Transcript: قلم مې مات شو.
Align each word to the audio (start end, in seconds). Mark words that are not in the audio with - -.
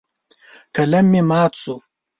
قلم 0.75 1.05
مې 1.11 1.21
مات 1.29 1.53
شو. 1.61 1.75